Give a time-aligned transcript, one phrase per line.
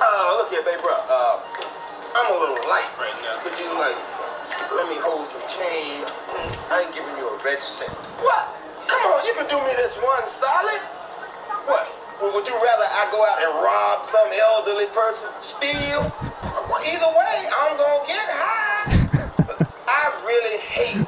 [0.00, 0.96] Uh, look here, baby, bro.
[0.96, 1.44] Uh,
[2.16, 3.36] I'm a little light right now.
[3.44, 3.96] Could you, like,
[4.72, 6.08] let me hold some change?
[6.72, 7.92] I ain't giving you a red cent.
[8.24, 8.48] What?
[8.88, 10.80] Come on, you can do me this one solid.
[11.68, 11.84] What?
[12.16, 16.08] Well, would you rather I go out and rob some elderly person, steal?
[16.80, 18.88] Either way, I'm gonna get high.
[19.86, 21.04] I really hate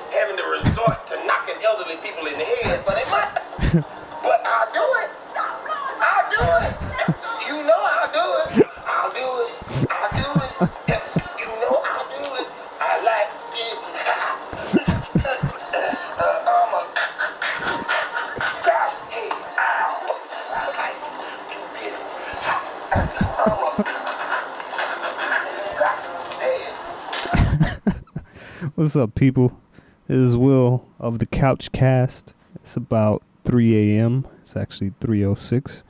[28.77, 29.59] What's up, people?
[30.07, 32.33] This is Will of the Couch Cast.
[32.55, 34.29] It's about 3 a.m.
[34.41, 35.83] It's actually 3:06,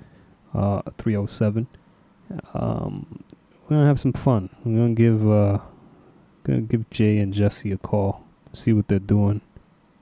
[0.54, 1.66] uh, 3:07.
[2.54, 3.22] Um,
[3.68, 4.48] we're gonna have some fun.
[4.64, 5.58] We're gonna give uh,
[6.44, 8.24] gonna give Jay and Jesse a call.
[8.54, 9.42] See what they're doing.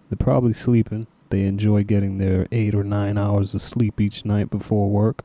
[0.09, 1.09] They're probably sleeping.
[1.31, 5.25] They enjoy getting their eight or nine hours of sleep each night before work.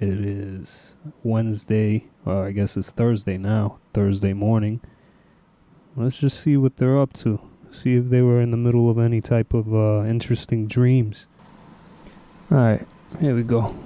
[0.00, 3.80] It is Wednesday, or I guess it's Thursday now.
[3.92, 4.80] Thursday morning.
[5.94, 7.38] Let's just see what they're up to.
[7.70, 11.26] See if they were in the middle of any type of uh, interesting dreams.
[12.50, 12.88] Alright,
[13.20, 13.76] here we go.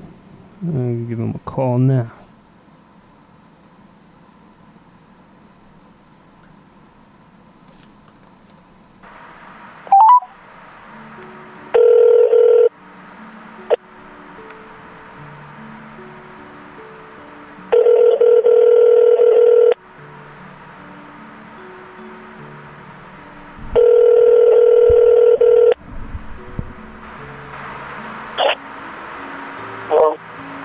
[0.62, 2.12] I'm gonna give them a call now.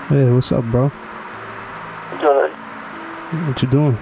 [0.10, 0.92] Hey, what's up, bro?
[2.20, 2.52] good.
[3.48, 3.96] What you doing?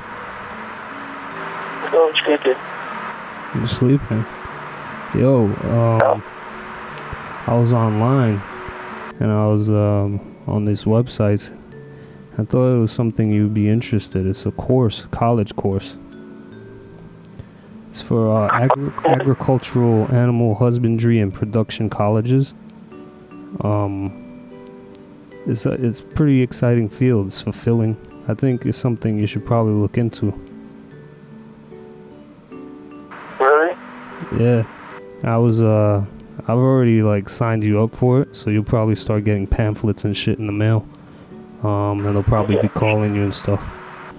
[2.26, 2.56] Sleeping.
[3.56, 4.26] You sleeping?
[5.14, 6.24] Yo, um,
[7.46, 8.42] I was online
[9.20, 11.54] and I was um, on this website.
[12.38, 14.26] I thought it was something you'd be interested.
[14.26, 15.98] It's a course, college course.
[17.90, 22.54] It's for uh, agri- agricultural, animal husbandry, and production colleges.
[23.60, 24.27] Um,
[25.48, 27.28] it's a, it's pretty exciting field.
[27.28, 27.96] It's fulfilling.
[28.28, 30.34] I think it's something you should probably look into.
[33.40, 33.76] Really?
[34.38, 34.66] Yeah.
[35.24, 36.06] I was uh
[36.42, 40.16] I've already like signed you up for it, so you'll probably start getting pamphlets and
[40.16, 40.86] shit in the mail.
[41.64, 43.64] Um and they'll probably be calling you and stuff.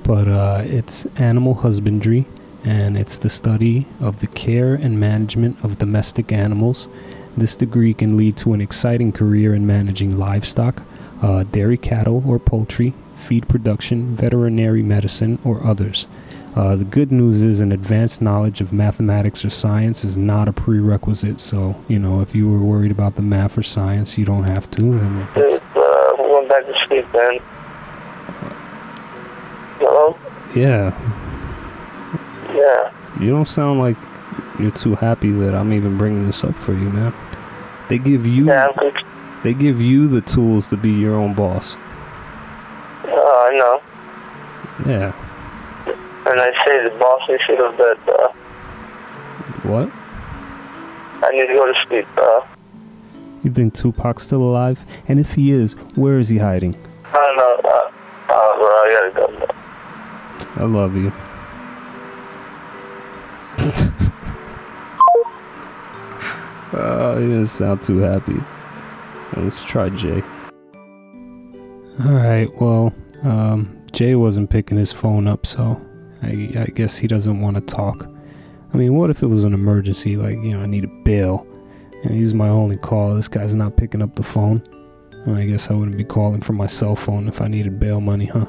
[0.02, 2.26] But uh it's animal husbandry
[2.64, 6.88] and it's the study of the care and management of domestic animals.
[7.36, 10.82] This degree can lead to an exciting career in managing livestock,
[11.22, 16.06] uh, dairy cattle or poultry, feed production, veterinary medicine, or others.
[16.56, 20.52] Uh, the good news is an advanced knowledge of mathematics or science is not a
[20.52, 21.40] prerequisite.
[21.40, 24.68] So, you know, if you were worried about the math or science, you don't have
[24.72, 24.84] to.
[24.84, 27.38] And Dude, uh, I'm going back to sleep, man.
[29.78, 30.18] Hello?
[30.56, 30.90] yeah,
[32.54, 32.90] Yeah.
[33.20, 33.96] you don't sound like
[34.58, 37.14] you're too happy that I'm even bringing this up for you, man.
[37.88, 38.92] They give you Yeah, I'm.
[39.42, 41.76] They give you the tools to be your own boss.
[43.04, 43.80] Uh, I know.
[44.86, 45.12] Yeah.
[46.26, 48.28] And I say the boss is to go to bed, uh,
[49.62, 49.90] What?
[51.24, 52.40] I need to go to sleep, uh,
[53.42, 54.84] You think Tupac's still alive?
[55.08, 56.76] And if he is, where is he hiding?
[57.06, 57.90] I don't know, uh,
[58.28, 59.54] uh, bro, I gotta go.
[60.56, 61.12] I love you.
[66.72, 68.36] uh, he didn't sound too happy.
[69.38, 70.22] Let's try Jay.
[72.04, 75.80] Alright, well, um, Jay wasn't picking his phone up, so
[76.22, 78.08] I, I guess he doesn't want to talk.
[78.72, 81.46] I mean, what if it was an emergency, like, you know, I need a bail,
[82.04, 83.14] and he's my only call.
[83.14, 84.62] This guy's not picking up the phone.
[85.26, 88.00] Well, I guess I wouldn't be calling from my cell phone if I needed bail
[88.00, 88.46] money, huh?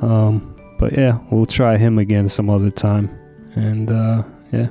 [0.00, 3.10] Um, but yeah, we'll try him again some other time.
[3.54, 4.22] And uh,
[4.52, 4.68] yeah,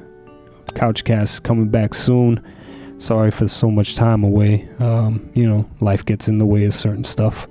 [0.68, 2.44] Couchcast coming back soon.
[3.04, 4.66] Sorry for so much time away.
[4.80, 7.50] Um, you know, life gets in the way of certain stuff.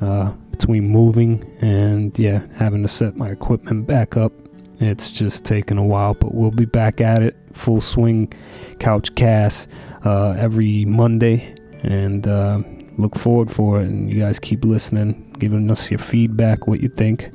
[0.00, 4.32] Uh, between moving and yeah, having to set my equipment back up,
[4.80, 6.14] it's just taken a while.
[6.14, 8.32] But we'll be back at it, full swing.
[8.78, 9.66] Couchcast
[10.06, 12.62] uh, every Monday, and uh,
[12.96, 13.88] look forward for it.
[13.88, 17.30] And you guys keep listening, giving us your feedback, what you think.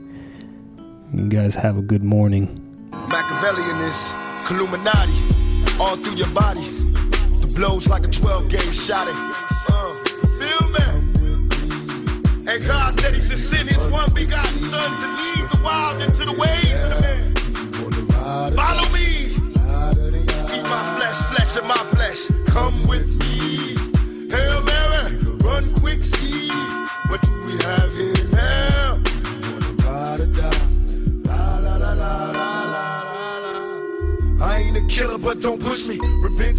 [1.14, 2.90] You guys have a good morning.
[3.10, 4.12] Machiavellian is
[4.50, 5.44] Illuminati
[5.80, 6.93] all through your body.
[7.56, 9.08] Blows like a 12 gauge shot.
[9.08, 9.94] Uh,
[10.40, 10.80] feel me?
[12.52, 16.26] And God said he should send his one begotten son to lead the wild into
[16.26, 18.56] the ways of the man.
[18.56, 19.36] Follow me.
[20.56, 22.28] Eat my flesh, flesh of my flesh.
[22.48, 23.13] Come with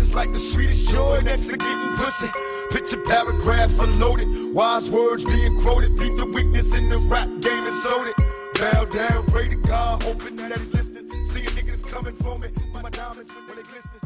[0.04, 2.28] is like the sweetest joy next to getting pussy.
[2.70, 5.96] Picture paragraphs unloaded, wise words being quoted.
[5.98, 8.16] Beat the weakness in the rap game and sold it.
[8.60, 11.08] Bow down, pray to God, hoping that he's listening.
[11.30, 12.48] See a niggas coming for me.
[12.72, 14.03] My diamonds when they glisten.